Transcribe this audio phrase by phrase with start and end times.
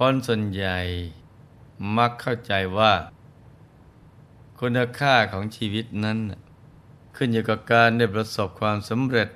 [0.00, 0.78] คนส่วนใหญ่
[1.96, 2.92] มักเข้าใจว่า
[4.60, 6.18] คุณค่าของชีวิตนั้น
[7.16, 9.28] ขึ้นอยู่กับการได้ประสบความสำเร็จ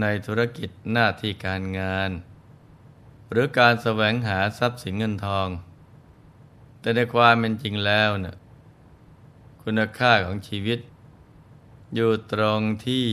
[0.00, 2.10] ในธุรกิจหน้าที่การงาน
[3.30, 5.48] หรือการแสวงหาทรัพย์สินเงินทอง
[6.80, 8.36] แต่ในความเป็นจริงแล้วนะ่ะ
[9.62, 10.78] คุณค่าของชีวิต
[11.94, 13.06] อยู่ตรงที่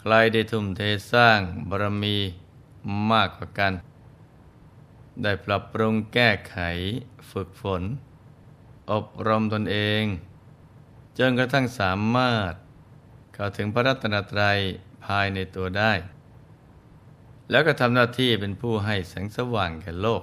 [0.00, 0.80] ใครได้ทุ่มเท
[1.12, 2.16] สร้างบารมี
[3.10, 3.74] มากกว่ากัน
[5.22, 6.56] ได้ปรับปรุงแก้ไข
[7.30, 7.82] ฝึกฝน
[8.92, 10.04] อบรมตนเอง
[11.18, 12.52] จนกระทั่งสามารถ
[13.34, 14.58] เข้าถึงพระรัตนตรัย
[15.04, 15.92] ภายในตัวได้
[17.50, 20.22] แล้วก็ทำหน้าที่เป็นผู้ให้แสงสว่างแก่โลก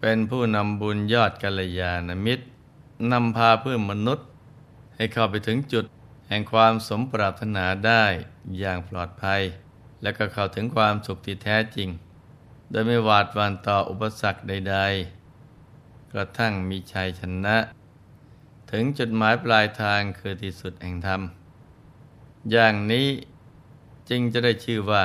[0.00, 2.44] เป็นผู้นำบุญยอดกัลยาณมิตร
[3.12, 4.26] นำพาเพื่อนมนุษย์
[4.96, 5.84] ให้เข้าไปถึงจุด
[6.28, 8.04] แห่งความสมปรารถนาได้
[8.58, 9.42] อย่างปลอดภัย
[10.02, 11.88] และก็เข้าถึงความสุขที่แท้จริง
[12.70, 14.76] โดยไม่หวาดหวั่นต่ออุปสรรคใด
[15.44, 17.56] ๆ กระทั่งมีชัยชนะ
[18.70, 21.20] ถึงจุดหมายปลายทางคือที่สุดแห่งธรรม
[22.50, 23.08] อย่างนี้
[24.08, 25.04] จึงจะได้ชื่อว่า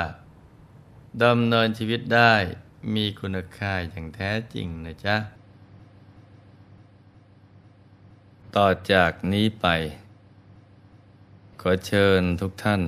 [1.24, 2.34] ดำเนินชีวิตได้
[2.94, 5.16] มีคุณค่าอย่างแท้จริงนะจ๊ะ
[8.56, 9.66] ต่อจากนี้ไป
[11.60, 12.82] ขอเชิญทุกท่าน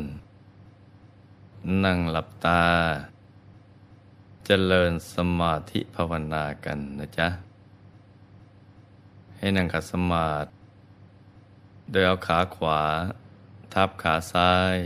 [1.85, 2.63] นั่งหลับตา
[4.51, 7.29] เจริญสมาธิภาวนากันนะจ๊ะ
[9.37, 10.49] ให้นั่งขัดสมาธิ
[11.91, 12.81] โดยเอาขาขวา
[13.75, 14.77] ทับขาซ้าย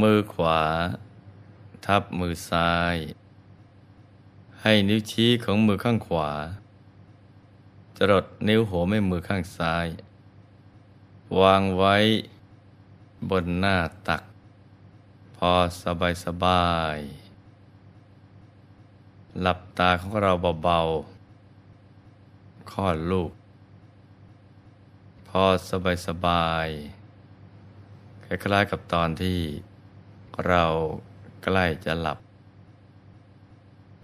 [0.00, 0.62] มือขวา
[1.86, 2.96] ทับมือซ้าย
[4.62, 6.30] ให้นิ้วชี้ของมือข้างขวา
[7.96, 9.86] จรดนิ้วหัวแม่มือข้างซ้าย
[11.40, 11.96] วางไว้
[13.30, 13.76] บนหน้า
[14.08, 14.22] ตัก
[15.36, 15.52] พอ
[15.82, 16.98] สบายสบาย
[19.40, 20.32] หลับตาของเรา
[20.62, 23.32] เบาๆคลอดลูก
[25.28, 26.68] พอสบายสบาย
[28.24, 29.40] คล้ายๆกับตอนที่
[30.46, 30.64] เรา
[31.42, 32.18] ใกล้จะหลับ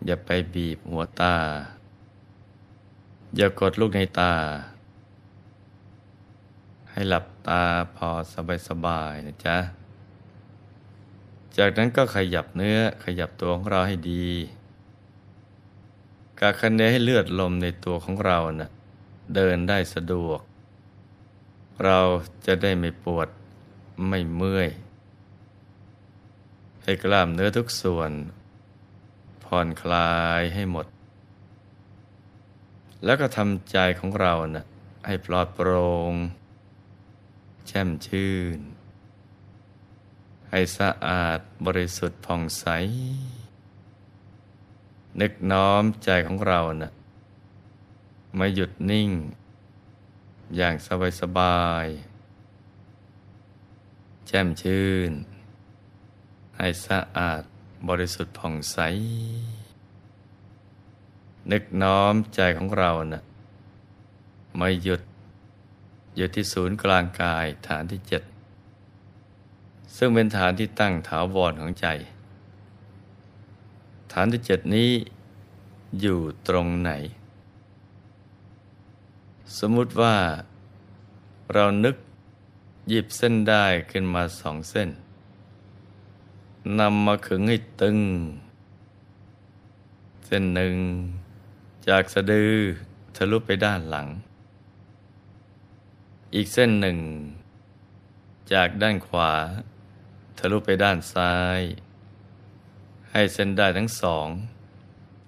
[0.06, 1.36] อย่าไปบีบหัวตา
[3.36, 4.34] อย่ากดลูกในตา
[6.90, 7.62] ให้หลับตา
[7.96, 8.10] พอ
[8.68, 9.58] สบายๆนะจ๊ะ
[11.56, 14.26] จากนั้นก็ขยับเนื้อขยับตัวของเราให้ดี
[16.40, 18.70] กาคันเนให้เลือดลมในตัวของเรานะ่ะ
[19.34, 20.40] เดินได้สะดวก
[21.84, 22.00] เรา
[22.46, 23.28] จะได้ไม่ปวด
[24.08, 24.68] ไม่เมื่อย
[26.82, 28.10] ให้กล้ามเนื้อทุกส่วน
[29.44, 30.86] ผ่อนคลายให้หมด
[33.04, 34.64] แล้วก็ทำใจของเรานะ่ะ
[35.06, 36.12] ให้ปลอดโปรง่ง
[37.66, 38.60] แช่มชื่น
[40.50, 42.64] ให้สะอาดบริสุทธิ์ผ่องใส
[45.20, 46.92] นึกน้อมใจของเรานะ่ะ
[48.38, 49.10] มาหยุดนิ่ง
[50.56, 51.86] อย่างสบายสบาย
[54.26, 55.12] แจ่มชื่น
[56.56, 57.42] ให้สะอาด
[57.88, 58.78] บริสุทธิ์ผ่องใส
[61.52, 63.22] นึกน้อมใจของเรานะ่ะ
[64.60, 65.02] มาหยุด
[66.16, 68.22] อยู่ที่ศูนย์กลางกายฐานที่เจ็ด
[69.96, 71.86] ซึ่งเป็นฐานที่ตั้งถาวรของใจ
[74.12, 74.90] ฐานที่เจ็ดนี้
[76.00, 76.90] อยู่ตรงไหน
[79.58, 80.16] สมมุติว่า
[81.52, 81.96] เรานึก
[82.88, 84.88] หยิบเส้นได้ขึ้นมาสองเส้น
[86.78, 87.98] นำมาขึงให้ตึง
[90.26, 90.76] เส้นหนึ่ง
[91.88, 92.52] จากสะดือ
[93.16, 94.08] ทะลุไปด้านหลัง
[96.34, 96.98] อีกเส้นหนึ่ง
[98.52, 99.32] จากด้านขวา
[100.38, 101.60] ทะลุไปด้านซ้าย
[103.20, 104.26] ให้เส้นได้ทั้งสอง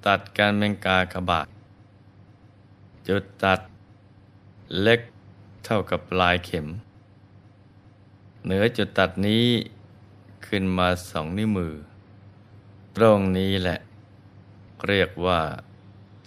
[0.06, 1.48] ตัดการเมงกากบาด
[3.08, 3.60] จุดตัด
[4.82, 5.00] เล็ก
[5.64, 6.66] เท่ากับปลายเข็ม
[8.44, 9.46] เหนือจุดตัดนี้
[10.46, 11.74] ขึ้นมาสองนิ้วมือ
[12.96, 13.78] ตรงนี้แหละ
[14.86, 15.40] เรียกว่า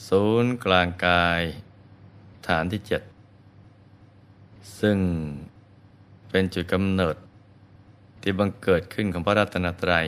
[0.07, 1.42] ศูนย์กลางกาย
[2.48, 3.01] ฐานที่เจ็ด
[4.80, 4.98] ซึ่ง
[6.30, 7.15] เป็นจุดกำเนิด
[8.21, 10.07] ที่บังเกิดขึ้นของพระรัตนตรัย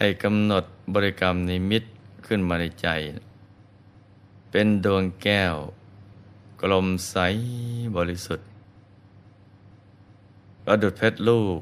[0.00, 0.64] ให้กำหนด
[0.94, 1.82] บริกรรมนิมิต
[2.26, 2.88] ขึ้นมาในใจ
[4.50, 5.54] เป็นดวงแก้ว
[6.62, 7.16] กลมใส
[7.96, 8.48] บริสุทธิ์
[10.64, 11.58] ประดุดเพชรลูก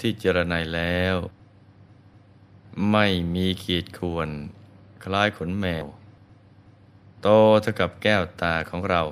[0.00, 1.16] ที่เจรไนแล้ว
[2.90, 4.28] ไม่มีขีดข่วน
[5.04, 5.84] คล้ายขนแมว
[7.22, 7.28] โต
[7.60, 9.02] เท่ากับแก้วตาของเรา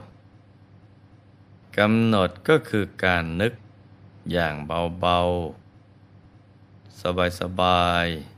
[1.78, 3.52] กำหนดก็คือการนึก
[4.32, 7.00] อย่างเบาๆ
[7.40, 8.31] สบายๆ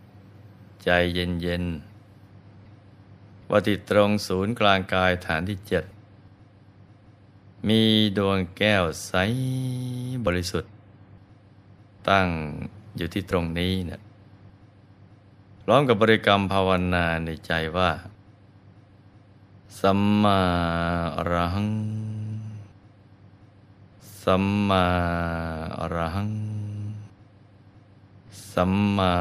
[0.84, 5.84] ใจเย็นๆวัติดตรงศูนย์กลางกายฐานที่เจ็ด
[7.68, 7.82] มี
[8.18, 9.12] ดวงแก้วใส
[10.26, 10.72] บริสุทธิ์
[12.08, 12.28] ตั้ง
[12.96, 14.00] อยู่ที่ตรงนี้เนะ
[15.68, 17.90] ร้องกับบริกรรมภาวนาในใจว่า
[19.80, 20.40] สัมมา
[21.16, 21.70] อรหัง
[24.22, 24.84] สัมมา
[25.80, 26.30] อรหัง
[28.52, 29.12] สัมมา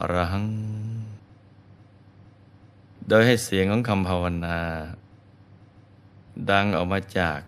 [0.00, 0.63] อรหัง
[3.08, 4.58] โดยให้เสียงของคำภาวนา
[6.50, 7.38] ดังออกมาจาก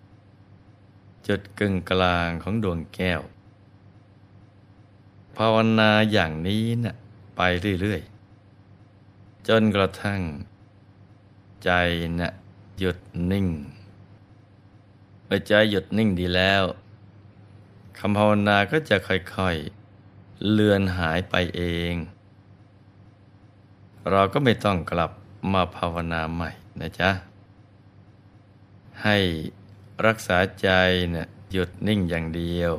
[1.27, 3.21] จุดกึ่งกลางของดวงแก้ว
[5.37, 6.95] ภาวนาอย่างนี้นะ่ะ
[7.35, 7.41] ไป
[7.81, 10.21] เรื่อยๆ จนกระทั่ง
[11.63, 11.71] ใจ
[12.19, 12.31] นะ่ะ
[12.79, 12.97] หยุด
[13.31, 13.47] นิ่ง
[15.25, 16.63] เมื่อใจหยุดนิ่งดีแล้ว
[17.99, 21.61] คำภาวนาก็จะค่อยๆ เลือนหายไปเอ
[21.93, 21.95] ง
[24.11, 25.11] เราก็ไม่ต้องกลับ
[25.53, 26.49] มาภาวนาใหม่
[26.79, 27.09] นะจ๊ะ
[29.03, 29.17] ให้
[30.05, 30.69] รักษาใจ
[31.11, 32.73] เนี่ยหยุดนิ่งอย่างเดียว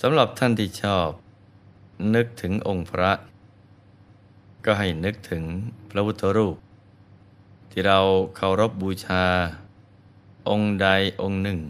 [0.00, 1.08] สำหรับท่านที่ชอบ
[2.14, 3.12] นึกถึงองค์พระ
[4.64, 5.44] ก็ให้นึกถึง
[5.90, 6.56] พระพุทธรูป
[7.70, 8.00] ที่เรา
[8.36, 9.24] เคารพบบูชา
[10.48, 10.88] องค์ใด
[11.22, 11.60] องค์หนึ่ง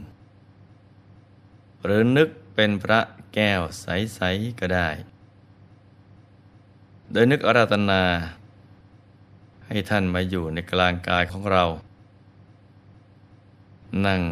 [1.84, 3.00] หรือนึกเป็นพระ
[3.34, 4.88] แก้วใส ๆ ก็ได้
[7.12, 8.02] โดยนึกอาราธนา
[9.68, 11.64] ให้ท่านมาอยู่ในกลางกายของเรา
[14.06, 14.22] นั่ง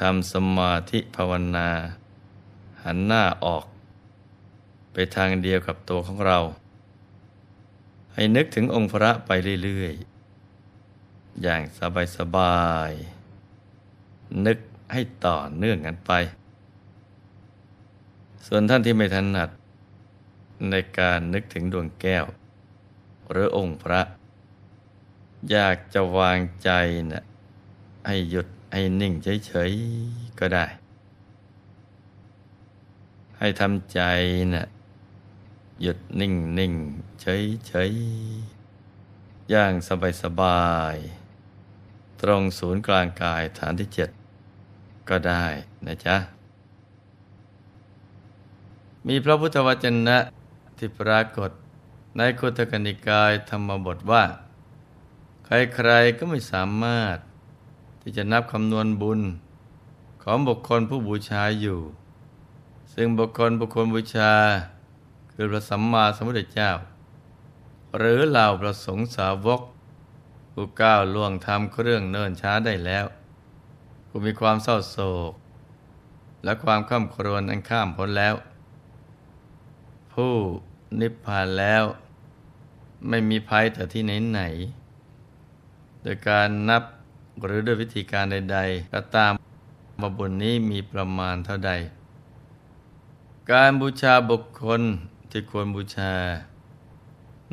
[0.00, 1.68] ทำสมาธิภาวนา
[2.84, 3.64] หันหน้าออก
[4.92, 6.38] ไปทางเดียวกับตัวของเรา
[8.14, 9.30] ให้นึกถึงองค์พระไป
[9.64, 12.90] เรื่อยๆ อย่างสบายสบาย
[14.46, 14.58] นึก
[14.92, 16.12] ให้ต่อเนื่องกันไป
[18.46, 19.50] ส่วนท่านที่ไม่ถนัด
[20.70, 22.24] ในการนึกถึงดวงแก้ว
[23.30, 24.00] หรือองค์พระ
[25.50, 26.70] อยากจะวางใจ
[27.12, 27.22] นะ่ะ
[28.06, 29.12] ให้หยุดให้นิ่ง
[29.46, 30.66] เฉยๆก็ได้
[33.38, 34.00] ให้ทำใจ
[34.54, 34.66] นะ่ะ
[35.82, 36.74] หยุดนิ่งนิ่ง
[37.20, 37.92] เฉยเฉย
[39.50, 40.96] อย่างสบายสบาย
[42.20, 44.10] ตรงศูนย์กลางกายฐานที่เจ็ด
[45.08, 45.44] ก็ได้
[45.86, 46.16] นะจ๊ะ
[49.06, 50.18] มีพระพุทธวจนะ
[50.78, 51.50] ที่ปรากฏ
[52.16, 54.24] ในคุตกนิกายธรรมบทว่า
[55.44, 57.16] ใครๆก็ไม่สามารถ
[58.00, 59.20] ที่จะนับคำนวณบุญ
[60.22, 61.80] ของบุคคลผู้บูชาอยู่
[62.94, 64.32] ซึ่งบุคคลบุคคลบูชา
[65.32, 66.70] คือพระสัมมาสัมพุทธเจ้า
[67.98, 69.60] หรือเหล่าประสงค์สาวก
[70.52, 73.06] ผู้ก้าวล่วงทำเครื่องเนิ่นช้าได้แล้ว
[74.08, 74.96] ผู้มีความเศร้าโศ
[75.30, 75.32] ก
[76.44, 78.34] และความข้ามครวนอันข้ามพ้นแล้ว
[80.12, 80.34] ผู้
[81.00, 81.84] นิพพานแล้ว
[83.08, 84.40] ไม่มีภัยแต่ที่ไหนไหน
[86.02, 86.82] โดยการนับ
[87.44, 89.32] หรือด้วยวิธีการใด ๆ ก็ตาม
[90.00, 91.72] มาบุญนี้มีประมาณเท่าใด
[93.52, 94.82] การบูชาบุคคล
[95.30, 96.12] ที่ควรบูชา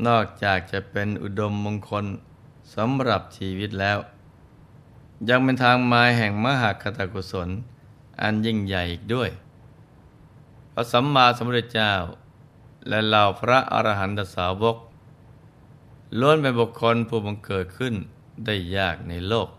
[0.08, 2.06] นอกจากจะเป็นอุดมมงคล
[2.75, 3.98] สำหรับชีวิตแล้ว
[5.30, 7.50] ยังเป็นทางมาแห่งมหาคตกุศล
[8.22, 9.30] อันยิ่งใหญ่อีกด้วย
[10.74, 11.94] พระสัมมาสัมพุทธเจ้า
[12.89, 14.77] และเหล่าพระอรหันตสาวก
[16.20, 17.96] ล้วนเป็นบุคคลผู้บังเกิดขึ้น
[18.46, 19.50] ได้ยากในโลก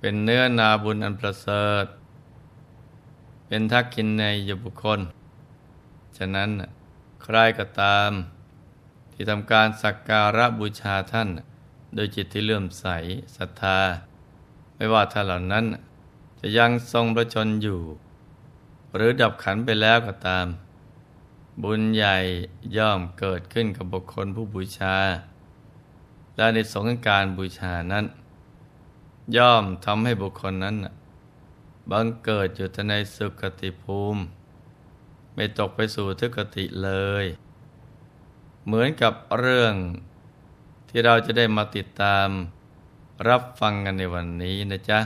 [0.00, 1.86] เป็นเนื้อนาบุญอันประเสริฐ
[3.46, 5.00] เป็นทักขินในยบุคคล
[6.16, 6.50] ฉะนั้น
[7.22, 8.10] ใครก็ตาม
[9.12, 11.28] ที่ทำการสักการะบูชาท่าน
[11.94, 12.86] โดยจิตที่เลื่อมใส
[13.36, 13.78] ศรัทธา
[14.76, 15.64] ไม่ว่าท่านเหล่านั้น
[16.40, 17.80] จะยังทรงประชนอยู่
[18.94, 20.46] หรือดับขันไปแล้วก็ตาม
[21.62, 22.16] บุญใหญ่
[22.76, 24.96] ย่อมเกิดขึ้นกับบุคคลผู้บูชา
[26.36, 28.04] และในสงการบูชานั้น
[29.36, 30.76] ย่อมทำให้บุคคลนั้น
[31.90, 34.20] บังเกิดอยู่ในสุคติภูมิ
[35.34, 36.90] ไม่ตกไปสู่ทุกติเล
[37.22, 37.24] ย
[38.66, 39.74] เหมือนกับเรื่อง
[40.88, 42.28] ที่เราจะได้มาติดตาม
[43.28, 45.00] รับฟังกันในวันนี้นะจ๊ะ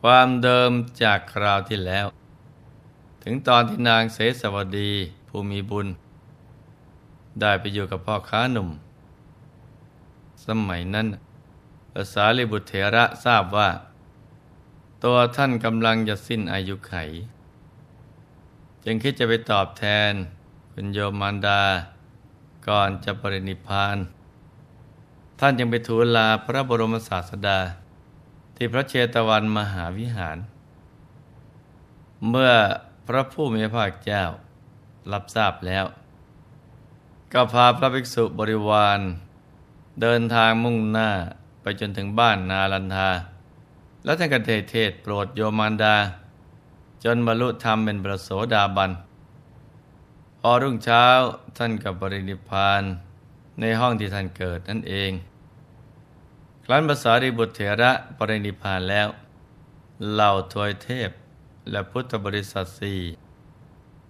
[0.00, 0.70] ความเดิม
[1.02, 2.06] จากคราวที่แล้ว
[3.22, 4.92] ถึงตอนที่นางเสสวดี
[5.28, 5.86] ภูผู้มีบุญ
[7.40, 8.68] ได้ไปอยู่กับพ่อค้าหนุ่ม
[10.46, 11.06] สมัยนั้น
[11.92, 13.68] ภาษาลิบุตรเถระทราบว่า
[15.04, 16.94] ตัวท่านกำลังจะสิ้นอายุไข
[18.84, 20.12] จึงคิดจะไปตอบแทน
[20.72, 21.62] คุณโยมารดา
[22.68, 23.96] ก่อนจะปรินิพาน
[25.40, 27.58] ท่านยังไปทูลลาพระบรมศาสดา
[28.56, 30.38] ที่พระเชตวันมหาวิหาร
[32.28, 32.52] เมื่อ
[33.08, 34.24] พระผู้มีพระภาคเจ้า
[35.12, 35.84] รับทราบแล้ว
[37.32, 39.00] ก็พาพระภิกษุบริวาร
[40.02, 41.10] เดินทางมุ่งหน้า
[41.60, 43.10] ไปจนถึงบ้านนาลันทา
[44.04, 45.96] แล้วท่านกเทศเทศโปรดโยมารดา
[47.04, 48.90] จนบรรลุธรรมเป็นประโสดาบัน
[50.40, 51.04] พอรุ่งเช้า
[51.58, 52.82] ท่านกับบรินิพาน
[53.60, 55.10] ในห้องที่ท่านเกิดนั่นเอง
[56.64, 59.08] ครั้นภาษาริบุตรเถระปรินิพพานแล้ว
[60.12, 61.10] เหล่าทวยเทพ
[61.70, 63.00] และพุทธบริษัทสี่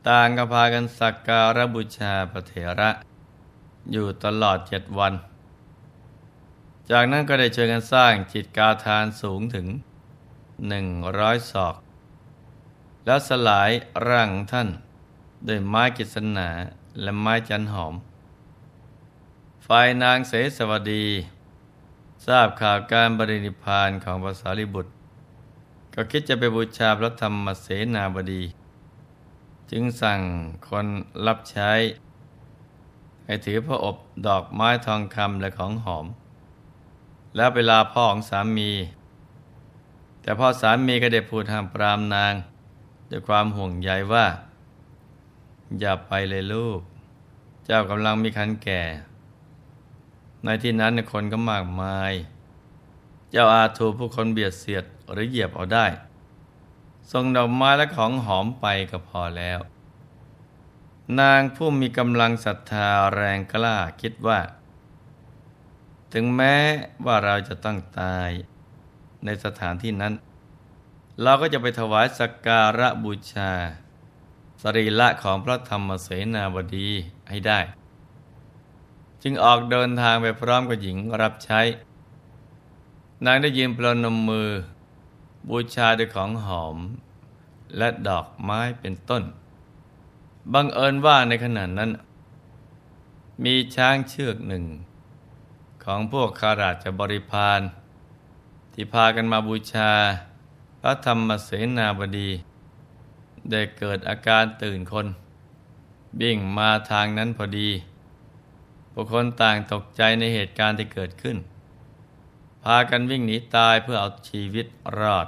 [0.08, 2.90] ต่างก็พากันสักการะบูชาพระเถระ
[3.92, 5.14] อยู่ตลอดเจ็ดวัน
[6.90, 9.66] จากนั้นก็ได้เชิญกันสร้างจิตกาทานสูงถึง
[10.68, 10.86] หนึ่ง
[11.18, 11.74] ร้อยศอก
[13.04, 13.70] แล้วสลาย
[14.08, 14.68] ร่างท่าน
[15.46, 16.48] ด้วยไม้กิษณา
[17.02, 17.94] และไม้จันหอม
[19.66, 21.06] ฝ่ายนางเสสวดี
[22.26, 24.92] ทราบข่าวการบรินิพานของพระสารีบุตร
[26.00, 28.42] ก็คิดจะไปบูชาพระธรรมเสนาบดี
[29.70, 30.20] จึงสั่ง
[30.68, 30.86] คน
[31.26, 31.70] รับใช้
[33.24, 36.06] ให้ถือพระอบดอกไม้ทองคำและของหอม
[37.36, 38.70] แล้วไปลาพ่อของสามี
[40.22, 42.34] แต่พ่อสามีก็ได้พูดห้ามปรามนาง
[43.10, 44.26] ด้วยความห่วงใยว่า
[45.80, 46.80] อย่าไปเลยลูก
[47.64, 48.82] เจ้ากำลังมีคันแก่
[50.44, 52.12] ในที่นั้นคนก็มากมาย
[53.34, 55.86] จ้าอาถูกผู้คนเบียดเสียดหรือเหยียบเอาได้
[57.12, 59.58] ส่งดอกไม้และของหอมไปก็พอแล้ว
[61.20, 64.40] นางผู้มีกำลังศรัทธาแรงกล้าคิดว่า
[66.12, 66.56] ถึงแม้
[67.06, 68.30] ว่าเราจะต้องตาย
[69.24, 70.14] ในสถานที่นั้น
[71.22, 73.52] เราก็จะไปถวายสักการะบูชา
[74.62, 76.88] สรีละของพระธรรมเสนาบดี
[77.28, 77.60] ให้ได้
[79.22, 81.60] จึงออกเดินทางไปพร้อมกับหญิงรับใช้
[83.24, 84.48] นางได้ยืนประนมมือ
[85.48, 86.76] บูชาด้วยของหอม
[87.76, 89.22] และดอกไม้เป็นต้น
[90.52, 91.90] บังเอิญว่าในขณะนั้น
[93.44, 94.64] มีช้างเชือกหนึ่ง
[95.84, 97.60] ของพวกข้าราชบริพาร
[98.72, 99.92] ที่พากันมาบูชา
[100.80, 102.30] พระธรรมเสนาบดี
[103.50, 105.06] ได้เกิดอาการตื่นคน
[106.20, 107.70] บิ่งมาทางนั้นพอดี
[108.94, 111.36] บุคคลต่างตกใจในเหตุการณ์ที่เกิดขึ้น
[112.64, 114.66] พากันวิ่งหนีตายเพื่อเอาชีวิต
[114.98, 115.26] รอด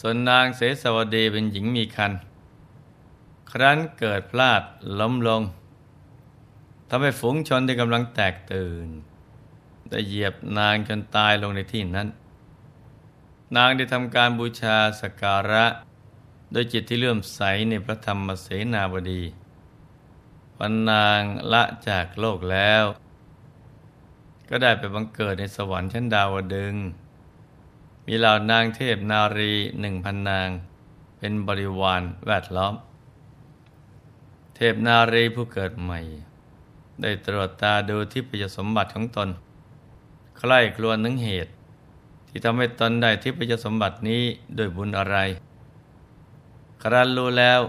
[0.00, 2.12] ส่วนนางเสสวดีเป็นหญิงมีคัน
[3.50, 4.62] ครั้นเกิดพลาด
[5.00, 5.42] ล้มลง
[6.88, 8.88] ทำให้ฝูงชนที่กำลังแตกตื่น
[9.88, 12.08] ได้เหยียบนางจนตายลงในที่นั้น
[13.56, 15.66] นางได้ทำการบูชาสการะ
[16.52, 19.22] โดยจิตที่เลื่อมใสในพระธรรมเสนาบดี
[20.58, 22.84] วันนางละจากโลกแล้ว
[24.48, 26.74] ก็ได้ไปบังเกิดในสวรรค์ชั้นดาวดึง
[28.06, 30.48] มีเหล่านางเทพนารีหนึ่งพันนาง
[31.18, 32.74] เป็นบริวารแวดล้อม
[34.56, 36.00] เทพนารีผู้เกิดใหม่
[37.02, 39.28] ได้ตรวจตาดูที่พยสมบัติของตน
[40.38, 41.50] ใคร่ครวญนึงเหตุ
[42.28, 44.22] ที่ทำให้ตนได้ที่พยสมบัตินี้
[44.58, 45.16] ด้วยบุญอะไร
[46.82, 47.60] ครั้นรู้แล้ว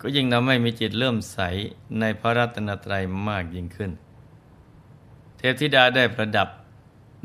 [0.00, 1.38] ก็ยิ่งทำให้มีจิตเริ่มใส
[2.00, 3.90] ในพระรัตนตรัยมากยิ่งขึ้น
[5.44, 6.48] เทพธิดาได้ประดับ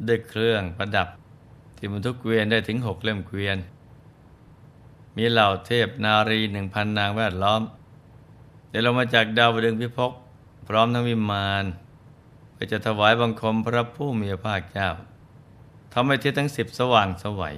[0.08, 1.08] ด้วยเครื่องประดับ
[1.78, 3.58] ที่บรรทุกเกวียนได้ถึงหกเล่มเกวียน
[5.16, 7.62] มีเหล่าเทพนารีหนึ่งพันนางแวดล้อม
[8.70, 10.12] เดี๋ยวเรามาจากดาวดึงพิภพ
[10.68, 11.66] พร้อมทั้งวิมาน
[12.54, 14.90] ไปจะถวายบังคมพระผู้มีพระภาคเจ้า
[15.94, 17.58] ทำให้ทิศทั้งสิบสว่างสวัย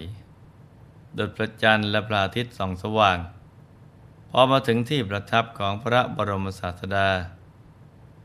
[1.16, 3.18] โดพระจันทร์และพระอาทิตย์ส่องสว่าง
[4.30, 7.10] พอมาถึงที่ประทับของพระบรมศาสดา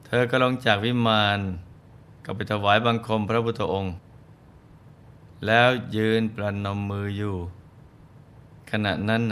[0.06, 1.40] เธอก็ลงจากวิมาน
[2.24, 3.94] ก็ไปถวายบังคมพระพุทธองค์
[5.46, 7.36] แล้วยืนประนมมืออยู่
[8.70, 9.22] ขณะนั้น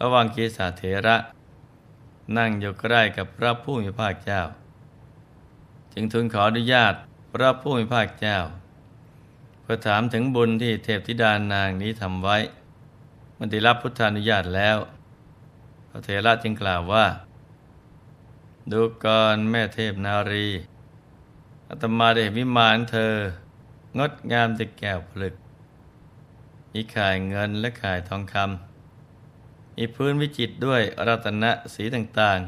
[0.00, 1.16] ระหว่างกีสาเถระ
[2.36, 4.42] นั่งอยู่ใกล้กับพระผู้มีภาคเจ้า
[5.92, 6.94] จึงทูลขออนุญาต
[7.32, 8.38] พระผู้มีภาคเจ้า
[9.60, 12.36] เพื่อถามถึงบุญที่เทพธิดานางนี้ทำไว้
[13.38, 14.76] มันได้รับพุทธานุญาตแล้ว
[15.88, 17.06] พระเถระจึงกล่าวว่า
[18.72, 20.46] ดูก่อนแม่เทพนารี
[21.68, 23.12] อาตมาได้เห็นวิมานเธอ
[23.98, 25.34] งดงามแต่แก้วผลึก
[26.72, 31.44] มีขายเงินและขายทองคำมีพื้นวิจิตด้วยรัตน
[31.74, 32.38] สีต่าง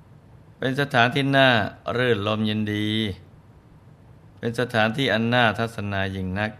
[0.00, 1.48] ๆ เป็นสถานที่น่า
[1.96, 2.88] รื่นลมยินดี
[4.38, 6.50] เป็นสถานที่อันน่าทัศนายิ่งนัก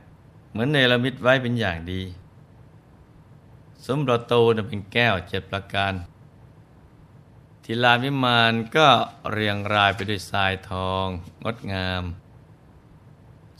[0.50, 2.02] เหมือนเนรมิตไว้เป็นอย่างดี
[3.86, 5.92] สมประตูเป็นแก้วเจ็ดประการ
[7.68, 8.88] ทิลานวิมานก็
[9.32, 11.06] เรียงรายไปด้วยทรายทอง
[11.44, 12.02] งดงาม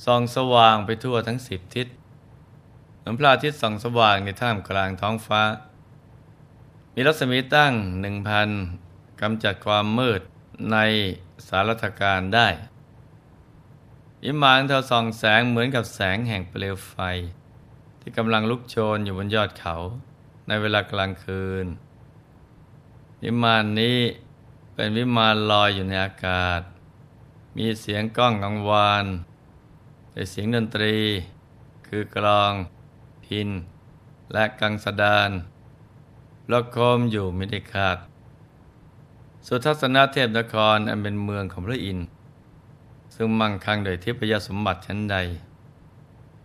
[0.05, 1.87] ส่องสว่างไปทั่วทั้งสิบทิศ
[2.99, 5.43] เหมือนพระอาทิตย์ส่องสว่างในท่ามกลางท้องฟ้า
[6.95, 8.49] มีรัศมีตั้งหนึ่งพัน
[9.21, 10.21] กำจัดความมืด
[10.73, 10.77] ใน
[11.49, 12.49] สารถการได้
[14.23, 16.97] วิมานเธอส่องแสงเหมือนกับแสงแห่งเปลวไฟ
[18.01, 19.77] ที่กำลังลุกโชนอยู่บนยอดเขา
[20.49, 21.67] ในเวลากลางคืน
[23.23, 23.99] วิมานนี้
[24.75, 26.61] เป็นวิมานลอยอยู่ในอากาศ
[27.57, 29.07] มีเสียงก้องกังวาน
[30.11, 30.97] แต่เสียงดนตรี
[31.87, 32.53] คือกลอง
[33.25, 33.49] พิน
[34.33, 35.31] และกังสดาน
[36.53, 37.99] ละคมอยู่ไม่ได้ขาด
[39.47, 42.07] สุทัศนเทพนครอันเป็นเมืองของพระอินทร์
[43.15, 45.17] ซึ่งมั่งคั่งโดยทิพยสมบัติชั้นใด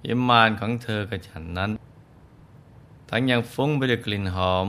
[0.05, 1.71] ยิมานของเธอกับฉันนั้น
[3.09, 4.67] ทั้งยังฟุ้งไปด้วยกลิ่นหอม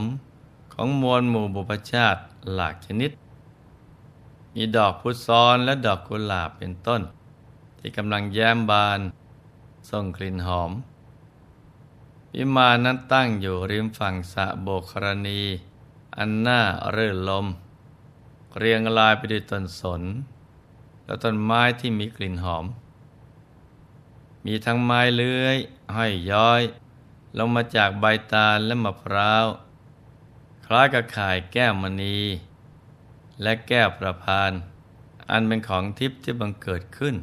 [0.73, 2.21] ของมวลหมู่บุพชาติ
[2.53, 3.11] หลากชนิด
[4.53, 7.01] มีดอกพุทซ้อนและดอกกุหลาบเป็นต้น
[7.79, 8.99] ที่กำลังแย้มบาน
[9.89, 10.71] ส่งกลิ่นหอม
[12.33, 15.41] วิมานนั้นตั้งอยู่ริมฝั่งสะโบกครณี
[16.17, 16.61] อันน่า
[16.91, 17.47] เรื่นลม
[18.57, 20.01] เรียงรายไปด้วยต้นสน
[21.05, 22.65] และต้นไม้ที่มีกลิ่นหอม
[24.45, 25.57] มีทั้งไม้เลื้อย
[25.95, 26.61] ห้อยย้อย
[27.37, 29.45] ลงมาจากใบตาลและมะพร้าว
[30.65, 32.17] คล้ายกับข่ายแก้วมณี
[33.41, 34.51] และแก้วประพาน
[35.31, 37.15] อันเป็นของทิพย์ที่บังเกิดขึ้น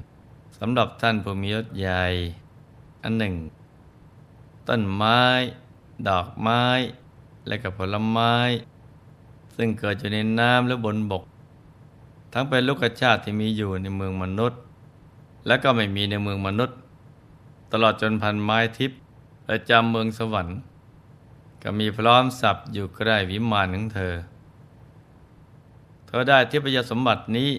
[0.59, 2.05] สำหรับท่านผู้มียศใหญ่
[3.03, 3.35] อันหนึ่ง
[4.69, 5.21] ต้นไม้
[6.09, 6.65] ดอกไม้
[7.47, 8.35] และกับผลไม้
[9.57, 11.23] ซึ่งเกิดอยู่ในน้ำและบนบก
[12.33, 14.61] ทั้งเป็นลูกชาติที่มีอยู่ในเมืองมนุษย์
[15.47, 16.76] และก็ไม่มีในเมืองมนุษย์
[17.73, 18.99] ตลอดจนพันไม้ทิพย์
[19.47, 20.59] และจำเมืองสวรรค์
[21.63, 24.15] ก็มีพร้อมสับอยู่ใกล้วิมานของเธอ
[26.07, 27.51] เธอได้ทิพยสมบัตินี้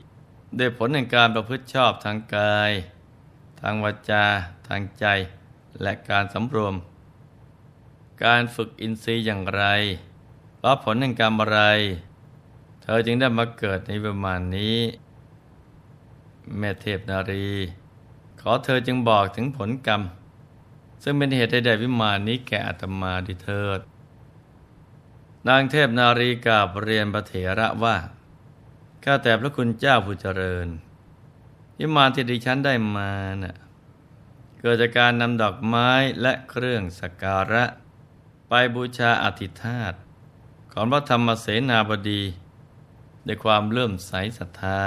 [0.60, 2.72] ด้วยผลแห่งการประพฤติชอบทางกาย
[3.60, 4.26] ทางวาจา
[4.68, 5.06] ทางใจ
[5.82, 6.76] และการสำรวม
[8.24, 9.64] การฝึกอินทรีย์อย่างไร
[10.64, 11.62] รับผลแห่งกรรมอะไร
[12.82, 14.78] เธอจึงได้มาเกิดในประมาณนี้
[16.58, 17.48] แม่เทพนารี
[18.42, 20.02] ขอเธอจึงบอกถึงผลกรรม
[21.04, 23.82] ซึ่งเป็นเหตุใดวิมานนี้แก่อัตมาดิเถิด
[25.48, 27.98] นางเทพนารีกาบเรียนพระเถระว่า
[29.04, 30.68] ข้าแต่พระคุณเจ้าผู้เจริญ
[31.78, 33.12] วิมานที่ดิฉันได้มา
[33.44, 33.56] น่ะ
[34.60, 35.90] เกิดจากการนำดอกไม้
[36.22, 37.64] และเครื่องสักการะ
[38.48, 39.94] ไปบูชาอธิธาต
[40.72, 42.24] ของพระธรรมเสนาบดี
[43.28, 44.82] ด้วยความเลื่อมใสศรัทธา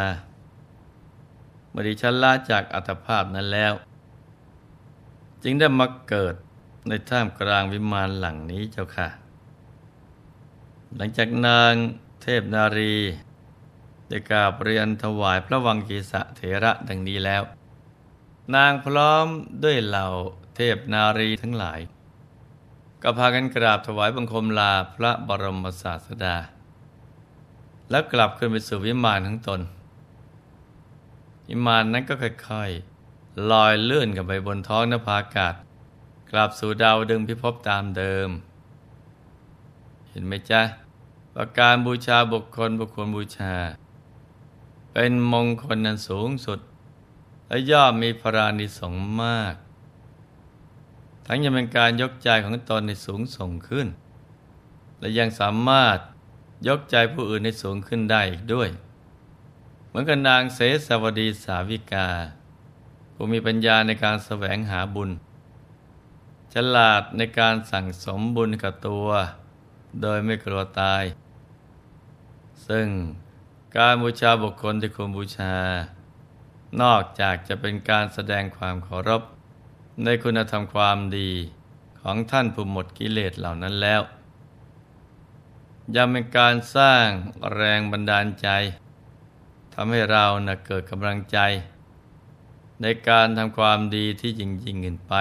[1.71, 3.73] เมื่อดิฉันละจากอัตภาพนั้นแล้ว
[5.43, 6.35] จึงได้มาเกิด
[6.89, 9.09] ในท่ามกลางวิมานหลังนี้เจ้าค่ะ
[10.99, 11.75] หลังจากนาง
[12.23, 12.95] เทพนารี
[14.09, 17.43] ได้กราบเรียนถวายพระวังกีสะเถระดังนี้แล้ว
[18.55, 19.27] นางพร้อม
[19.65, 20.07] ด้วยเหล่า
[20.57, 21.81] เทพนารีทั้งหลาย
[23.03, 26.37] ก็พากันกราบถวายบังคมลาพระบรมศาสดา
[27.91, 29.61] แล้วกลับขึ้นไปสู่วิมานของตน
[31.49, 35.55] วิมานนั้นก็ค่อยๆลอยเลื่อนกับไปบนท้องนภาอากาศ
[36.31, 38.29] กลับสู่ดาวดึงพิภพตามเดิม
[40.09, 40.63] เห็นไหมจ๊ะ
[41.35, 43.55] ว่าการบูชาบุคคลบุคคลบูชา
[44.93, 46.59] เป็นมงคลนันสูงสุด
[47.49, 49.55] และย่อมมีพรานิสงมาก
[51.27, 53.87] ทั้งยังเป็นการยกใจของตนในสูงส่งขึ้น
[54.99, 55.99] และยังสามารถ
[56.69, 58.69] ยกใจผู้อื่นในสูงขึ้นได้อีกด้วย
[59.87, 62.09] เหมือนกับนางเสสวดีสาวิกา
[63.15, 65.11] ผู้มีปัญญาในการแสวงหาบุญ
[66.55, 69.09] ฉลาดในการสั่งสมบุญกับตัว
[70.03, 71.03] โดยไม่กลัวตาย
[72.69, 72.87] ซึ่ง
[73.77, 75.55] การบูชาบุคคลที่ควรบูชา
[76.83, 79.23] นอกจากจะเป็นการแสดงความเคารพ
[80.05, 81.31] ในคุณธรรมความดี
[82.01, 84.03] ของท่านผู้หมดกิเลสเหล่านั้นแล้ว
[85.97, 87.07] ยังเป็นการสร้าง
[87.55, 88.49] แรงบันดาลใจ
[89.75, 91.39] ทำให้เรานะเกิดกำลังใจ
[92.83, 95.15] ในการทำความดีที่จริงจริงขึ้นไป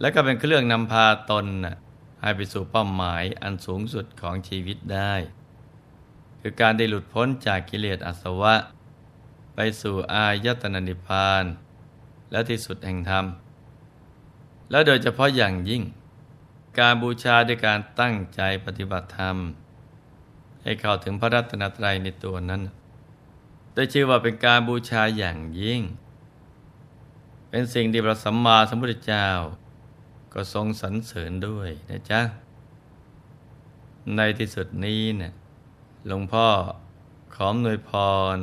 [0.00, 1.76] และก็เป็นเครื่องนำพาตนนะ
[2.22, 5.14] ให้ไปสู่เป้าหมายอันสูงสุดของชีวิตได้
[6.46, 8.54] คือการได้หลุดพ้นจากกิเลสอาสวะ
[9.54, 11.44] ไปสู่อายตนะนิพพาน
[12.30, 13.24] และที่สุดแห่งธรรม
[14.70, 15.82] และโดยเฉพาะอย่างยิ่ง
[16.78, 19.36] การบูชาด้วยการตั้งใจปฏิบัติธรรม
[20.62, 22.62] ใให้เข้าถึงพระรัตนตรัยในตัวนั้น
[23.74, 25.80] ได้ชื่อว่าเป็นการบูชาอย่างยิ่ง
[27.48, 29.28] เป็นสิ่งที่พระสัมมาสัมพุทธเจ้า
[30.32, 32.20] ก็ทรงสรรเสริญด้วยนะจ๊ะ
[34.16, 35.34] ในที่สุดนี้เนะี่ย
[36.08, 36.48] หลวงพ่อ
[37.34, 37.90] ขอมนวยพ
[38.34, 38.36] ร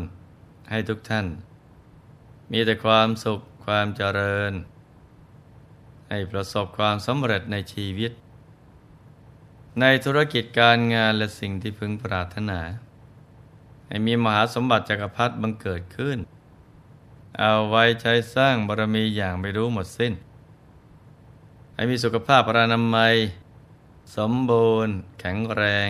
[0.69, 1.27] ให้ทุกท่าน
[2.51, 4.53] มีแต่ความสุขความเจริญ
[6.09, 8.11] ให้ประสบความสำเร็จในชีวิต
[9.79, 12.59] ในธุรกิจการงานและสิ่งที่พึงปรารถนา
[13.87, 16.17] ให้มีมหาสมบัติจักรพรรดิบังเกิดขึ้น
[17.39, 20.13] เอาไว้ใช้สร้างบารมีอย่างไม่รู้หมดสิ้น
[21.75, 23.15] ให้มีสุขภาพพรานามัย
[24.15, 25.89] สมบูรณ์ แข็งแรง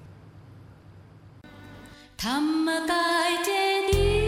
[2.23, 3.49] ธรรมกายเจ
[3.89, 4.20] ดี